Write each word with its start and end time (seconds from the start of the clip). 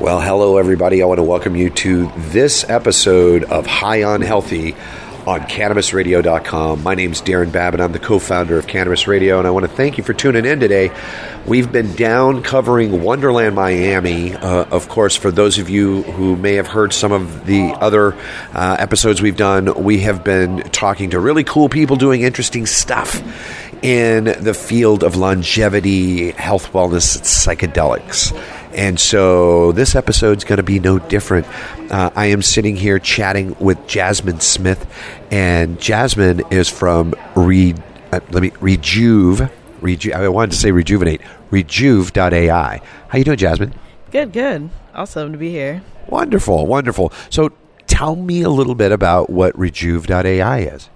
Well, 0.00 0.20
hello, 0.20 0.58
everybody. 0.58 1.02
I 1.02 1.06
want 1.06 1.18
to 1.18 1.24
welcome 1.24 1.56
you 1.56 1.70
to 1.70 2.06
this 2.16 2.64
episode 2.70 3.42
of 3.42 3.66
High 3.66 4.04
on 4.04 4.20
Healthy 4.20 4.76
on 5.26 5.40
CannabisRadio.com. 5.40 6.84
My 6.84 6.94
name's 6.94 7.20
Darren 7.20 7.50
Babin. 7.50 7.80
I'm 7.80 7.90
the 7.90 7.98
co 7.98 8.20
founder 8.20 8.56
of 8.56 8.68
Cannabis 8.68 9.08
Radio, 9.08 9.38
and 9.40 9.46
I 9.48 9.50
want 9.50 9.66
to 9.66 9.72
thank 9.72 9.98
you 9.98 10.04
for 10.04 10.14
tuning 10.14 10.44
in 10.44 10.60
today. 10.60 10.92
We've 11.46 11.70
been 11.70 11.96
down 11.96 12.44
covering 12.44 13.02
Wonderland 13.02 13.56
Miami. 13.56 14.34
Uh, 14.34 14.66
of 14.70 14.88
course, 14.88 15.16
for 15.16 15.32
those 15.32 15.58
of 15.58 15.68
you 15.68 16.04
who 16.04 16.36
may 16.36 16.54
have 16.54 16.68
heard 16.68 16.92
some 16.92 17.10
of 17.10 17.44
the 17.44 17.72
other 17.80 18.14
uh, 18.54 18.76
episodes 18.78 19.20
we've 19.20 19.36
done, 19.36 19.82
we 19.82 19.98
have 20.00 20.22
been 20.22 20.60
talking 20.70 21.10
to 21.10 21.18
really 21.18 21.42
cool 21.42 21.68
people 21.68 21.96
doing 21.96 22.22
interesting 22.22 22.66
stuff 22.66 23.20
in 23.82 24.24
the 24.24 24.54
field 24.54 25.02
of 25.02 25.16
longevity, 25.16 26.30
health, 26.32 26.72
wellness, 26.72 27.18
psychedelics. 27.22 28.32
And 28.74 29.00
so 29.00 29.72
this 29.72 29.94
episode's 29.94 30.44
going 30.44 30.58
to 30.58 30.62
be 30.62 30.78
no 30.78 30.98
different. 30.98 31.46
Uh, 31.90 32.10
I 32.14 32.26
am 32.26 32.42
sitting 32.42 32.76
here 32.76 32.98
chatting 32.98 33.56
with 33.58 33.86
Jasmine 33.86 34.40
Smith, 34.40 34.86
and 35.30 35.80
Jasmine 35.80 36.42
is 36.50 36.68
from 36.68 37.14
Re, 37.34 37.74
uh, 38.12 38.20
let 38.30 38.42
me 38.42 38.50
Rejuve. 38.60 39.50
Reju- 39.80 40.12
I 40.12 40.28
wanted 40.28 40.52
to 40.52 40.56
say 40.56 40.70
rejuvenate. 40.70 41.20
Rejuve.ai. 41.50 42.80
How 43.08 43.18
you 43.18 43.24
doing, 43.24 43.38
Jasmine? 43.38 43.74
Good, 44.10 44.32
good. 44.32 44.70
Awesome 44.94 45.32
to 45.32 45.38
be 45.38 45.50
here. 45.50 45.82
Wonderful, 46.08 46.66
wonderful. 46.66 47.12
So 47.30 47.52
tell 47.86 48.16
me 48.16 48.42
a 48.42 48.50
little 48.50 48.74
bit 48.74 48.92
about 48.92 49.30
what 49.30 49.56
Rejuve.ai 49.56 50.60
is. 50.60 50.88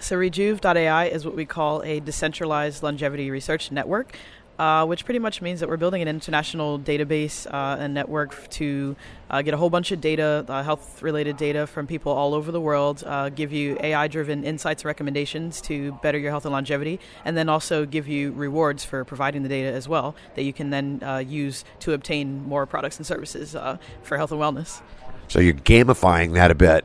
So 0.00 0.16
Rejuve.ai 0.16 1.06
is 1.06 1.24
what 1.24 1.34
we 1.34 1.46
call 1.46 1.82
a 1.82 2.00
decentralized 2.00 2.82
longevity 2.82 3.30
research 3.30 3.70
network 3.72 4.16
uh, 4.58 4.86
which 4.86 5.04
pretty 5.04 5.18
much 5.18 5.42
means 5.42 5.60
that 5.60 5.68
we're 5.68 5.76
building 5.76 6.02
an 6.02 6.08
international 6.08 6.78
database 6.78 7.46
uh, 7.52 7.76
and 7.80 7.94
network 7.94 8.48
to 8.50 8.96
uh, 9.30 9.42
get 9.42 9.54
a 9.54 9.56
whole 9.56 9.70
bunch 9.70 9.90
of 9.92 10.00
data, 10.00 10.44
uh, 10.48 10.62
health 10.62 11.02
related 11.02 11.36
data 11.36 11.66
from 11.66 11.86
people 11.86 12.12
all 12.12 12.34
over 12.34 12.52
the 12.52 12.60
world, 12.60 13.02
uh, 13.06 13.28
give 13.28 13.52
you 13.52 13.76
AI 13.80 14.06
driven 14.08 14.44
insights 14.44 14.82
and 14.82 14.86
recommendations 14.86 15.60
to 15.60 15.92
better 16.02 16.18
your 16.18 16.30
health 16.30 16.44
and 16.44 16.52
longevity, 16.52 17.00
and 17.24 17.36
then 17.36 17.48
also 17.48 17.84
give 17.84 18.06
you 18.06 18.32
rewards 18.32 18.84
for 18.84 19.04
providing 19.04 19.42
the 19.42 19.48
data 19.48 19.72
as 19.72 19.88
well 19.88 20.14
that 20.34 20.42
you 20.42 20.52
can 20.52 20.70
then 20.70 21.00
uh, 21.02 21.18
use 21.18 21.64
to 21.80 21.92
obtain 21.92 22.46
more 22.46 22.66
products 22.66 22.96
and 22.98 23.06
services 23.06 23.56
for 24.02 24.16
health 24.16 24.30
and 24.32 24.40
wellness. 24.40 24.82
So 25.28 25.40
you're 25.40 25.54
gamifying 25.54 26.34
that 26.34 26.50
a 26.50 26.54
bit. 26.54 26.84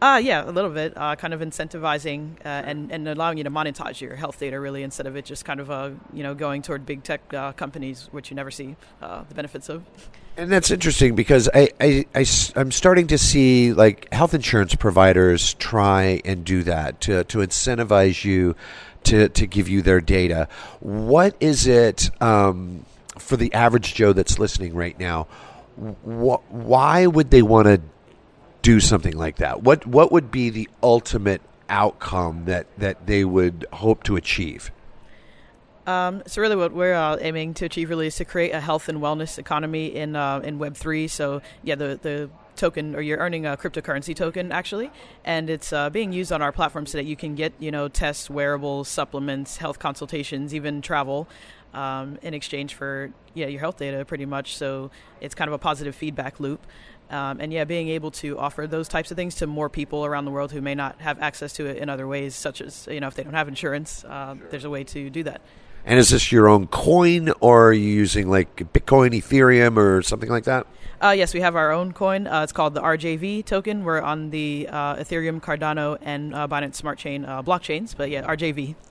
Uh, 0.00 0.20
yeah, 0.22 0.48
a 0.48 0.50
little 0.50 0.70
bit. 0.70 0.94
Uh, 0.96 1.14
kind 1.16 1.34
of 1.34 1.40
incentivizing 1.40 2.34
uh, 2.38 2.48
and, 2.48 2.90
and 2.90 3.06
allowing 3.06 3.36
you 3.36 3.44
to 3.44 3.50
monetize 3.50 4.00
your 4.00 4.16
health 4.16 4.38
data, 4.38 4.58
really, 4.58 4.82
instead 4.82 5.06
of 5.06 5.14
it 5.14 5.26
just 5.26 5.44
kind 5.44 5.60
of 5.60 5.70
uh, 5.70 5.90
you 6.12 6.22
know 6.22 6.34
going 6.34 6.62
toward 6.62 6.86
big 6.86 7.02
tech 7.02 7.20
uh, 7.34 7.52
companies, 7.52 8.08
which 8.10 8.30
you 8.30 8.34
never 8.34 8.50
see 8.50 8.76
uh, 9.02 9.24
the 9.28 9.34
benefits 9.34 9.68
of. 9.68 9.84
And 10.36 10.50
that's 10.50 10.70
interesting 10.70 11.16
because 11.16 11.50
I, 11.52 11.68
I, 11.80 12.06
I, 12.14 12.24
am 12.56 12.70
starting 12.70 13.08
to 13.08 13.18
see 13.18 13.74
like 13.74 14.10
health 14.10 14.32
insurance 14.32 14.74
providers 14.74 15.52
try 15.54 16.22
and 16.24 16.44
do 16.46 16.62
that 16.62 17.00
to, 17.02 17.24
to 17.24 17.38
incentivize 17.38 18.24
you 18.24 18.56
to, 19.04 19.28
to 19.28 19.46
give 19.46 19.68
you 19.68 19.82
their 19.82 20.00
data. 20.00 20.48
What 20.78 21.36
is 21.40 21.66
it 21.66 22.10
um, 22.22 22.86
for 23.18 23.36
the 23.36 23.52
average 23.52 23.92
Joe 23.94 24.14
that's 24.14 24.38
listening 24.38 24.72
right 24.72 24.98
now? 24.98 25.24
Wh- 25.76 26.40
why 26.50 27.06
would 27.06 27.30
they 27.30 27.42
want 27.42 27.66
to 27.66 27.82
do 28.62 28.80
something 28.80 29.16
like 29.16 29.36
that? 29.36 29.62
What 29.62 29.86
what 29.86 30.12
would 30.12 30.30
be 30.30 30.50
the 30.50 30.68
ultimate 30.82 31.42
outcome 31.68 32.44
that 32.46 32.66
that 32.78 33.06
they 33.06 33.24
would 33.24 33.66
hope 33.72 34.02
to 34.04 34.16
achieve? 34.16 34.70
Um, 35.86 36.22
so 36.26 36.40
really, 36.42 36.56
what 36.56 36.72
we're 36.72 36.94
uh, 36.94 37.16
aiming 37.20 37.54
to 37.54 37.64
achieve 37.64 37.88
really 37.90 38.06
is 38.06 38.16
to 38.16 38.24
create 38.24 38.52
a 38.52 38.60
health 38.60 38.88
and 38.88 39.00
wellness 39.00 39.38
economy 39.38 39.86
in 39.86 40.14
uh, 40.14 40.40
in 40.40 40.58
Web 40.58 40.76
three. 40.76 41.08
So 41.08 41.42
yeah, 41.62 41.74
the 41.74 41.98
the 42.00 42.30
token 42.56 42.94
or 42.94 43.00
you're 43.00 43.18
earning 43.18 43.46
a 43.46 43.56
cryptocurrency 43.56 44.14
token 44.14 44.52
actually, 44.52 44.90
and 45.24 45.48
it's 45.48 45.72
uh, 45.72 45.88
being 45.90 46.12
used 46.12 46.30
on 46.30 46.42
our 46.42 46.52
platform 46.52 46.84
so 46.86 46.98
that 46.98 47.04
you 47.04 47.16
can 47.16 47.34
get 47.34 47.52
you 47.58 47.70
know 47.70 47.88
tests, 47.88 48.28
wearables, 48.28 48.88
supplements, 48.88 49.56
health 49.56 49.78
consultations, 49.78 50.54
even 50.54 50.82
travel. 50.82 51.26
Um, 51.72 52.18
in 52.22 52.34
exchange 52.34 52.74
for 52.74 53.12
yeah 53.32 53.46
your 53.46 53.60
health 53.60 53.76
data 53.76 54.04
pretty 54.04 54.26
much 54.26 54.56
so 54.56 54.90
it's 55.20 55.36
kind 55.36 55.46
of 55.46 55.54
a 55.54 55.58
positive 55.58 55.94
feedback 55.94 56.40
loop 56.40 56.66
um, 57.10 57.40
and 57.40 57.52
yeah, 57.52 57.64
being 57.64 57.88
able 57.88 58.12
to 58.12 58.38
offer 58.38 58.66
those 58.68 58.86
types 58.86 59.10
of 59.10 59.16
things 59.16 59.34
to 59.36 59.46
more 59.46 59.68
people 59.68 60.06
around 60.06 60.26
the 60.26 60.30
world 60.30 60.52
who 60.52 60.60
may 60.60 60.76
not 60.76 61.00
have 61.00 61.20
access 61.20 61.52
to 61.54 61.66
it 61.66 61.78
in 61.78 61.88
other 61.88 62.06
ways, 62.06 62.36
such 62.36 62.60
as 62.60 62.86
you 62.90 63.00
know 63.00 63.08
if 63.08 63.14
they 63.14 63.24
don't 63.24 63.34
have 63.34 63.48
insurance, 63.48 64.04
uh, 64.04 64.36
sure. 64.36 64.48
there's 64.48 64.64
a 64.64 64.70
way 64.70 64.84
to 64.84 65.10
do 65.10 65.24
that. 65.24 65.40
And 65.84 65.98
is 65.98 66.10
this 66.10 66.30
your 66.30 66.46
own 66.46 66.68
coin, 66.68 67.32
or 67.40 67.68
are 67.68 67.72
you 67.72 67.88
using 67.88 68.30
like 68.30 68.54
Bitcoin, 68.72 69.10
Ethereum, 69.10 69.76
or 69.76 70.02
something 70.02 70.30
like 70.30 70.44
that? 70.44 70.66
Uh, 71.02 71.10
yes, 71.10 71.34
we 71.34 71.40
have 71.40 71.56
our 71.56 71.72
own 71.72 71.92
coin. 71.92 72.26
Uh, 72.26 72.42
it's 72.42 72.52
called 72.52 72.74
the 72.74 72.82
RJV 72.82 73.44
token. 73.44 73.82
We're 73.84 74.02
on 74.02 74.30
the 74.30 74.68
uh, 74.70 74.96
Ethereum, 74.96 75.40
Cardano, 75.40 75.98
and 76.02 76.34
uh, 76.34 76.46
Binance 76.46 76.76
Smart 76.76 76.98
Chain 76.98 77.24
uh, 77.24 77.42
blockchains. 77.42 77.96
But 77.96 78.10
yeah, 78.10 78.22
RJV. 78.22 78.76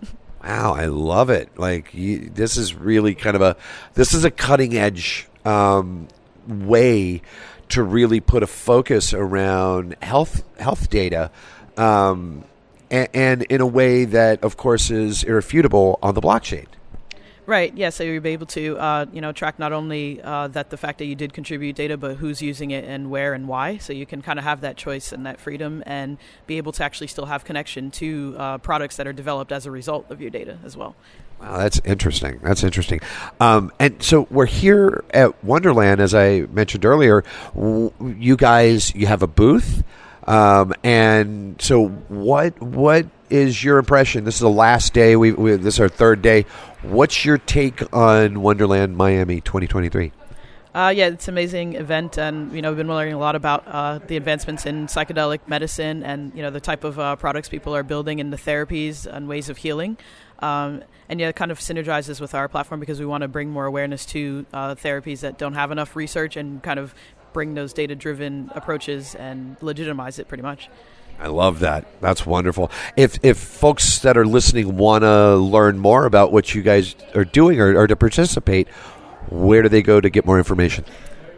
wow, 0.44 0.74
I 0.74 0.86
love 0.86 1.30
it. 1.30 1.50
Like 1.58 1.94
you, 1.94 2.30
this 2.34 2.58
is 2.58 2.74
really 2.74 3.16
kind 3.16 3.36
of 3.36 3.42
a 3.42 3.56
this 3.94 4.14
is 4.14 4.24
a 4.24 4.32
cutting 4.32 4.78
edge 4.78 5.28
um, 5.46 6.08
way 6.48 7.22
to 7.70 7.84
really 7.84 8.20
put 8.20 8.44
a 8.44 8.48
focus 8.48 9.14
around 9.14 9.96
health 10.02 10.44
health 10.60 10.90
data, 10.90 11.32
um, 11.78 12.44
and, 12.90 13.08
and, 13.14 13.44
in 13.44 13.62
a 13.62 13.68
way 13.68 14.06
that, 14.06 14.44
of 14.44 14.58
course, 14.58 14.90
is 14.90 15.24
irrefutable 15.24 16.00
on 16.02 16.16
the 16.16 16.22
blockchain. 16.22 16.66
Right. 17.50 17.76
Yeah. 17.76 17.90
So 17.90 18.04
you'll 18.04 18.22
be 18.22 18.30
able 18.30 18.46
to, 18.46 18.78
uh, 18.78 19.06
you 19.12 19.22
know, 19.22 19.32
track 19.32 19.58
not 19.58 19.74
only 19.74 20.22
uh, 20.22 20.50
that 20.50 20.70
the 20.70 20.78
fact 20.78 21.00
that 21.00 21.06
you 21.06 21.16
did 21.16 21.34
contribute 21.34 21.76
data, 21.76 21.98
but 21.98 22.18
who's 22.18 22.44
using 22.44 22.70
it 22.70 22.86
and 22.86 23.10
where 23.10 23.34
and 23.34 23.48
why. 23.48 23.78
So 23.78 23.92
you 23.92 24.06
can 24.06 24.22
kind 24.22 24.38
of 24.38 24.46
have 24.46 24.62
that 24.62 24.78
choice 24.78 25.12
and 25.12 25.26
that 25.26 25.40
freedom, 25.40 25.82
and 25.88 26.20
be 26.46 26.58
able 26.58 26.72
to 26.74 26.84
actually 26.84 27.08
still 27.08 27.26
have 27.26 27.44
connection 27.46 27.90
to 27.90 28.36
uh, 28.38 28.58
products 28.60 28.98
that 28.98 29.08
are 29.08 29.14
developed 29.14 29.52
as 29.52 29.66
a 29.66 29.72
result 29.72 30.12
of 30.12 30.22
your 30.22 30.30
data 30.30 30.60
as 30.64 30.78
well. 30.78 30.96
Wow, 31.42 31.58
that's 31.58 31.82
interesting. 31.86 32.40
That's 32.44 32.64
interesting. 32.64 33.00
Um, 33.40 33.72
and 33.80 34.04
so 34.04 34.28
we're 34.30 34.46
here 34.46 35.04
at 35.10 35.44
Wonderland, 35.44 36.02
as 36.02 36.14
I 36.14 36.42
mentioned 36.52 36.86
earlier. 36.86 37.24
You 37.56 38.38
guys, 38.38 38.94
you 38.94 39.08
have 39.08 39.24
a 39.24 39.28
booth, 39.28 39.84
um, 40.28 40.76
and 40.84 41.60
so 41.60 41.88
what? 41.88 42.62
What 42.62 43.08
is 43.30 43.64
your 43.64 43.78
impression? 43.78 44.24
This 44.24 44.36
is 44.36 44.42
the 44.42 44.50
last 44.50 44.94
day. 44.94 45.16
We, 45.16 45.32
we 45.32 45.56
this 45.56 45.76
is 45.76 45.80
our 45.80 45.90
third 45.90 46.22
day. 46.22 46.46
What's 46.82 47.26
your 47.26 47.38
take 47.38 47.94
on 47.94 48.42
Wonderland 48.42 48.96
Miami 48.98 49.42
2023? 49.42 50.12
Uh, 50.74 50.94
yeah, 50.96 51.08
it's 51.08 51.28
an 51.28 51.34
amazing 51.34 51.74
event, 51.74 52.18
and 52.20 52.54
you 52.54 52.62
know, 52.62 52.70
we've 52.70 52.78
been 52.78 52.88
learning 52.88 53.16
a 53.16 53.20
lot 53.20 53.36
about 53.36 53.64
uh, 53.68 54.00
the 54.06 54.16
advancements 54.16 54.68
in 54.68 54.86
psychedelic 54.86 55.40
medicine, 55.48 56.04
and 56.04 56.32
you 56.36 56.44
know, 56.44 56.52
the 56.52 56.60
type 56.60 56.84
of 56.84 57.00
uh, 57.00 57.16
products 57.16 57.50
people 57.50 57.76
are 57.76 57.82
building, 57.82 58.20
and 58.20 58.32
the 58.32 58.38
therapies 58.38 59.08
and 59.08 59.28
ways 59.28 59.50
of 59.50 59.58
healing. 59.58 59.98
Um, 60.40 60.84
and 61.10 61.20
yeah, 61.20 61.30
it 61.30 61.36
kind 61.36 61.52
of 61.52 61.60
synergizes 61.60 62.22
with 62.22 62.36
our 62.36 62.48
platform 62.48 62.80
because 62.80 63.00
we 63.00 63.06
want 63.06 63.24
to 63.24 63.28
bring 63.28 63.50
more 63.50 63.66
awareness 63.66 64.06
to 64.08 64.46
uh, 64.54 64.76
therapies 64.76 65.22
that 65.22 65.40
don't 65.40 65.56
have 65.56 65.72
enough 65.72 65.96
research 65.96 66.38
and 66.38 66.62
kind 66.62 66.80
of 66.80 66.94
bring 67.34 67.56
those 67.56 67.74
data 67.74 67.96
driven 67.96 68.52
approaches 68.54 69.16
and 69.16 69.58
legitimize 69.62 70.20
it 70.20 70.28
pretty 70.28 70.44
much. 70.44 70.70
I 71.20 71.28
love 71.28 71.60
that. 71.60 71.86
That's 72.00 72.26
wonderful. 72.26 72.72
If 72.96 73.20
if 73.24 73.38
folks 73.38 74.00
that 74.00 74.18
are 74.18 74.26
listening 74.26 74.78
want 74.78 75.04
to 75.04 75.36
learn 75.36 75.78
more 75.78 76.06
about 76.06 76.32
what 76.32 76.56
you 76.56 76.62
guys 76.62 76.96
are 77.14 77.26
doing 77.26 77.60
or, 77.60 77.76
or 77.76 77.88
to 77.88 77.96
participate, 77.96 78.70
where 79.30 79.62
do 79.62 79.70
they 79.70 79.82
go 79.82 80.00
to 80.00 80.10
get 80.10 80.26
more 80.26 80.38
information? 80.38 80.86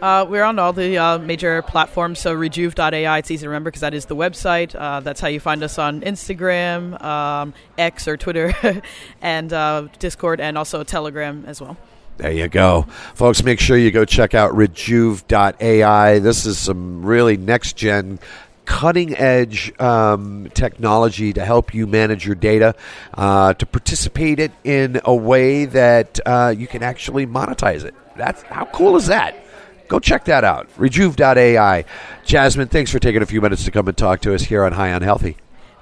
Uh, 0.01 0.25
we're 0.27 0.43
on 0.43 0.57
all 0.57 0.73
the 0.73 0.97
uh, 0.97 1.19
major 1.19 1.61
platforms, 1.61 2.17
so 2.19 2.33
rejuve.ai, 2.33 3.17
it's 3.19 3.29
easy 3.29 3.43
to 3.43 3.49
remember 3.49 3.69
because 3.69 3.81
that 3.81 3.93
is 3.93 4.05
the 4.05 4.15
website. 4.15 4.73
Uh, 4.73 4.99
that's 4.99 5.19
how 5.19 5.27
you 5.27 5.39
find 5.39 5.61
us 5.61 5.77
on 5.77 6.01
Instagram, 6.01 6.99
um, 7.03 7.53
X 7.77 8.07
or 8.07 8.17
Twitter, 8.17 8.51
and 9.21 9.53
uh, 9.53 9.87
Discord, 9.99 10.41
and 10.41 10.57
also 10.57 10.83
Telegram 10.83 11.43
as 11.45 11.61
well. 11.61 11.77
There 12.17 12.31
you 12.31 12.47
go. 12.47 12.83
Folks, 13.13 13.43
make 13.43 13.59
sure 13.59 13.77
you 13.77 13.91
go 13.91 14.03
check 14.03 14.33
out 14.33 14.53
rejuve.ai. 14.53 16.19
This 16.19 16.45
is 16.47 16.57
some 16.57 17.05
really 17.05 17.37
next 17.37 17.77
gen 17.77 18.19
cutting 18.65 19.15
edge 19.15 19.77
um, 19.79 20.49
technology 20.53 21.33
to 21.33 21.43
help 21.43 21.73
you 21.73 21.87
manage 21.87 22.25
your 22.25 22.35
data, 22.35 22.75
uh, 23.13 23.53
to 23.55 23.65
participate 23.65 24.39
it 24.39 24.51
in 24.63 25.01
a 25.05 25.15
way 25.15 25.65
that 25.65 26.19
uh, 26.25 26.53
you 26.55 26.67
can 26.67 26.83
actually 26.83 27.25
monetize 27.25 27.83
it. 27.83 27.93
That's 28.15 28.41
how 28.43 28.65
cool 28.65 28.95
is 28.95 29.07
that? 29.07 29.35
Go 29.87 29.99
check 29.99 30.25
that 30.25 30.43
out. 30.43 30.69
Rejuve.ai. 30.77 31.85
Jasmine, 32.23 32.69
thanks 32.69 32.91
for 32.91 32.99
taking 32.99 33.21
a 33.21 33.25
few 33.25 33.41
minutes 33.41 33.65
to 33.65 33.71
come 33.71 33.87
and 33.87 33.97
talk 33.97 34.21
to 34.21 34.33
us 34.33 34.43
here 34.43 34.63
on 34.63 34.71
High 34.71 34.93
on 34.93 35.01
Healthy. 35.01 35.37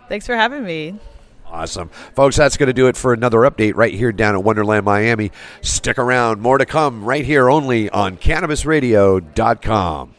Thanks 0.08 0.25
for 0.25 0.36
having 0.36 0.64
me. 0.64 1.00
Awesome. 1.46 1.90
Folks, 2.16 2.36
that's 2.36 2.58
going 2.58 2.68
to 2.68 2.74
do 2.74 2.88
it 2.88 2.98
for 2.98 3.14
another 3.14 3.40
update 3.40 3.75
right 3.75 3.94
here 3.94 4.12
down 4.12 4.36
at 4.36 4.44
Wonderland 4.44 4.86
Miami. 4.86 5.32
Stick 5.62 5.98
around. 5.98 6.42
More 6.42 6.58
to 6.58 6.66
come 6.66 7.04
right 7.04 7.25
here 7.25 7.50
only 7.50 7.90
on 7.90 8.18
CannabisRadio.com. 8.18 10.16